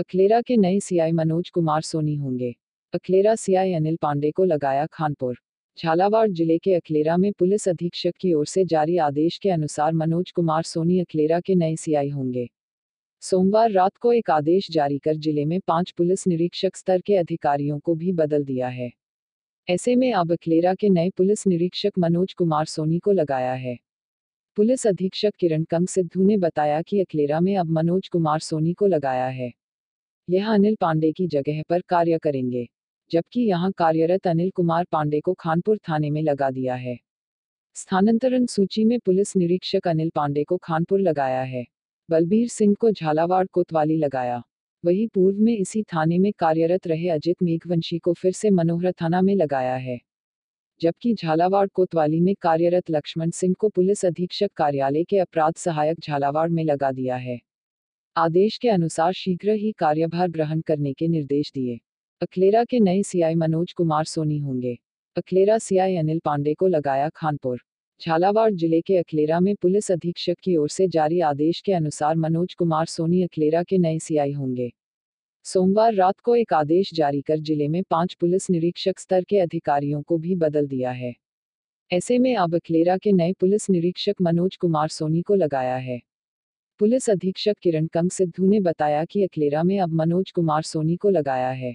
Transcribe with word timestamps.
अखलेरा 0.00 0.40
के 0.42 0.56
नए 0.56 0.78
सीआई 0.80 1.12
मनोज 1.12 1.48
कुमार 1.50 1.82
सोनी 1.82 2.14
होंगे। 2.16 2.54
अखलेरा 2.94 3.34
सीआई 3.34 3.72
अनिल 3.72 3.96
पांडे 3.96 4.30
को 4.30 4.44
लगाया 4.44 4.86
खानपुर। 4.86 5.36
झालावाड़ 5.78 6.28
ज़िले 6.30 6.56
के 6.58 6.74
अखलेरा 6.74 7.16
में 7.16 7.32
पुलिस 7.32 7.68
अधीक्षक 7.68 8.12
की 8.20 8.32
ओर 8.34 8.46
से 8.46 8.64
जारी 8.64 8.96
आदेश 8.96 9.38
के 9.38 9.50
अनुसार 9.50 9.92
मनोज 9.92 10.30
कुमार 10.30 10.62
सोनी 10.62 11.00
अखलेरा 11.00 11.40
के 11.40 11.54
नए 11.54 11.76
सीआई 11.76 12.08
होंगे। 12.08 12.48
सोमवार 13.22 13.70
रात 13.70 13.96
को 13.96 14.12
एक 14.12 14.30
आदेश 14.30 14.70
जारी 14.70 14.98
कर 14.98 15.16
ज़िले 15.16 15.44
में 15.44 15.58
पाँच 15.60 15.90
पुलिस 15.90 16.26
निरीक्षक 16.26 16.76
स्तर 16.76 17.00
के 17.00 17.16
अधिकारियों 17.16 17.78
को 17.78 17.94
भी 17.94 18.12
बदल 18.12 18.44
दिया 18.44 18.68
है। 18.68 18.90
ऐसे 19.68 19.96
में 19.96 20.12
अब 20.12 20.32
अखलेरा 20.32 20.74
के 20.74 20.88
नए 20.88 21.10
पुलिस 21.10 21.46
निरीक्षक 21.46 21.98
मनोज 21.98 22.32
कुमार 22.32 22.64
सोनी 22.64 22.98
को 22.98 23.12
लगाया 23.12 23.52
है। 23.52 23.78
पुलिस 24.56 24.86
अधीक्षक 24.86 25.34
किरण 25.38 25.64
कंग 25.64 25.86
सिद्धू 25.86 26.24
ने 26.24 26.36
बताया 26.38 26.82
कि 26.82 27.00
अखलेरा 27.00 27.40
में 27.40 27.56
अब 27.56 27.70
मनोज 27.70 28.08
कुमार 28.08 28.38
सोनी 28.40 28.72
को 28.72 28.86
लगाया 28.86 29.26
है। 29.26 29.59
यह 30.30 30.48
अनिल 30.48 30.74
पांडे 30.80 31.10
की 31.12 31.26
जगह 31.26 31.62
पर 31.68 31.80
कार्य 31.80 32.18
करेंगे, 32.18 32.66
जबकि 33.10 33.40
यहाँ 33.40 33.70
कार्यरत 33.72 34.26
अनिल 34.26 34.50
कुमार 34.50 34.84
पांडे 34.92 35.20
को 35.20 35.32
खानपुर 35.34 35.78
थाने 35.88 36.10
में 36.10 36.22
लगा 36.22 36.50
दिया 36.50 36.74
है। 36.74 36.98
स्थानांतरण 37.76 38.46
सूची 38.46 38.84
में 38.84 38.98
पुलिस 38.98 39.36
निरीक्षक 39.36 39.88
अनिल 39.88 40.10
पांडे 40.14 40.44
को 40.44 40.56
खानपुर 40.56 41.00
लगाया 41.00 41.40
है, 41.42 41.64
बलबीर 42.08 42.48
सिंह 42.48 42.74
को 42.80 42.90
झालावाड़ 42.90 43.46
कोतवाली 43.46 43.96
लगाया। 43.96 44.42
वही 44.84 45.06
पूर्व 45.06 45.40
में 45.40 45.56
इसी 45.56 45.82
थाने 45.84 46.18
में 46.18 46.32
कार्यरत 46.38 46.86
रहे 46.86 47.08
अजित 47.08 47.42
मेघवंशी 47.42 47.98
को 47.98 48.12
फिर 48.12 48.32
से 48.32 48.50
मनोहर 48.50 48.92
थाना 48.92 49.20
में 49.20 49.34
लगाया 49.34 49.74
है, 49.74 50.00
जबकि 50.80 51.14
झालावाड़ 51.14 51.66
कोतवाली 51.68 52.20
में 52.20 52.34
कार्यरत 52.42 52.90
लक्ष्मण 52.90 53.30
सिंह 53.32 53.54
को 53.58 53.68
पुलिस 53.68 54.04
अधीक्षक 54.04 54.50
कार्यालय 54.56 55.04
के 55.04 55.18
अपराध 55.18 55.54
सहायक 55.56 56.00
झालावाड़ 56.00 56.50
में 56.50 56.64
लगा 56.64 56.92
दिया 56.92 57.16
है। 57.16 57.40
आदेश 58.16 58.56
के 58.58 58.68
अनुसार 58.68 59.12
शीघ्र 59.12 59.50
ही 59.50 59.70
कार्यभार 59.72 60.28
ग्रहण 60.28 60.60
करने 60.60 60.92
के 60.92 61.08
निर्देश 61.08 61.50
दिए। 61.54 61.78
अखलेरा 62.22 62.64
के 62.64 62.80
नए 62.80 63.02
सीआई 63.02 63.34
मनोज 63.34 63.72
कुमार 63.72 64.04
सोनी 64.04 64.38
होंगे। 64.38 64.76
अखलेरा 65.16 65.58
सीआई 65.58 65.96
अनिल 65.96 66.18
पांडे 66.24 66.54
को 66.54 66.66
लगाया 66.66 67.08
खानपुर। 67.08 67.60
झालावाड़ 68.00 68.50
ज़िले 68.52 68.80
के 68.80 68.96
अखलेरा 68.96 69.38
में 69.40 69.54
पुलिस 69.54 69.90
अधीक्षक 69.92 70.34
की 70.42 70.56
ओर 70.56 70.68
से 70.68 70.88
जारी 70.88 71.20
आदेश 71.20 71.60
के 71.60 71.72
अनुसार 71.72 72.16
मनोज 72.16 72.54
कुमार 72.54 72.86
सोनी 72.86 73.22
अखलेरा 73.22 73.62
के 73.62 73.78
नए 73.78 73.98
सीआई 73.98 74.32
होंगे। 74.32 74.70
सोमवार 75.44 75.94
रात 75.94 76.20
को 76.20 76.36
एक 76.36 76.52
आदेश 76.52 76.94
जारी 76.94 77.20
कर 77.20 77.38
ज़िले 77.38 77.68
में 77.68 77.82
पाँच 77.90 78.14
पुलिस 78.14 78.50
निरीक्षक 78.50 78.98
स्तर 78.98 79.24
के 79.24 79.38
अधिकारियों 79.38 80.02
को 80.02 80.18
भी 80.18 80.34
बदल 80.34 80.66
दिया 80.66 80.90
है। 80.90 81.14
ऐसे 81.90 82.18
में 82.18 82.34
अब 82.36 82.54
अखलेरा 82.54 82.96
के 82.96 83.12
नए 83.12 83.32
पुलिस 83.32 83.70
निरीक्षक 83.70 84.22
मनोज 84.22 84.56
कुमार 84.56 84.88
सोनी 84.88 85.22
को 85.22 85.34
लगाया 85.34 85.76
है। 85.76 86.00
पुलिस 86.80 87.08
अधीक्षक 87.10 87.54
किरण 87.62 87.86
कंग 87.86 88.10
सिद्धू 88.10 88.46
ने 88.46 88.58
बताया 88.60 89.04
कि 89.04 89.22
अखलेरा 89.24 89.62
में 89.62 89.78
अब 89.80 89.92
मनोज 89.92 90.30
कुमार 90.30 90.62
सोनी 90.62 90.96
को 90.96 91.10
लगाया 91.10 91.48
है। 91.50 91.74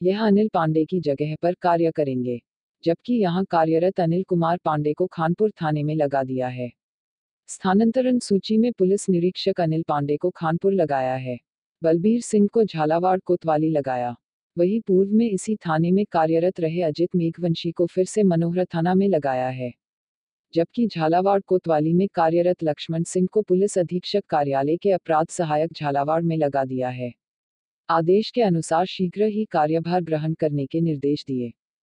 यह 0.00 0.22
अनिल 0.22 0.48
पांडे 0.48 0.84
की 0.84 1.00
जगह 1.00 1.34
पर 1.42 1.54
कार्य 1.62 1.90
करेंगे, 1.90 2.38
जबकि 2.84 3.14
यहाँ 3.14 3.44
कार्यरत 3.44 4.00
अनिल 4.00 4.22
कुमार 4.22 4.58
पांडे 4.64 4.92
को 4.92 5.06
खानपुर 5.06 5.50
थाने 5.62 5.82
में 5.82 5.94
लगा 5.94 6.22
दिया 6.22 6.48
है। 6.48 6.70
स्थानांतरण 7.48 8.18
सूची 8.18 8.58
में 8.58 8.70
पुलिस 8.72 9.08
निरीक्षक 9.08 9.60
अनिल 9.60 9.82
पांडे 9.88 10.16
को 10.16 10.30
खानपुर 10.30 10.72
लगाया 10.72 11.14
है, 11.14 11.38
बलबीर 11.82 12.20
सिंह 12.20 12.48
को 12.52 12.64
झालावाड़ 12.64 13.18
कोतवाली 13.18 13.70
लगाया। 13.70 14.14
वही 14.56 14.80
पूर्व 14.80 15.10
में 15.10 15.28
इसी 15.30 15.56
थाने 15.56 15.90
में 15.90 16.04
कार्यरत 16.12 16.60
रहे 16.60 16.82
अजित 16.82 17.16
मेघवंशी 17.16 17.72
को 17.72 17.86
फिर 17.86 18.04
से 18.04 18.22
मनोहर 18.22 18.64
थाना 18.64 18.94
में 18.94 19.08
लगाया 19.08 19.48
है। 19.48 19.72
जबकि 20.54 20.86
झालावाड़ 20.86 21.40
कोतवाली 21.40 21.92
में 21.92 22.06
कार्यरत 22.14 22.62
लक्ष्मण 22.64 23.02
सिंह 23.02 23.28
को 23.32 23.42
पुलिस 23.42 23.78
अधीक्षक 23.78 24.24
कार्यालय 24.28 24.76
के 24.76 24.90
अपराध 24.90 25.26
सहायक 25.28 25.72
झालावाड़ 25.72 26.22
में 26.22 26.36
लगा 26.36 26.64
दिया 26.64 26.88
है। 26.88 27.12
आदेश 27.88 28.30
के 28.30 28.42
अनुसार 28.42 28.86
शीघ्र 28.86 29.24
ही 29.24 29.44
कार्यभार 29.44 30.02
ग्रहण 30.02 30.34
करने 30.34 30.66
के 30.66 30.80
निर्देश 30.80 31.24
दिए। 31.28 31.52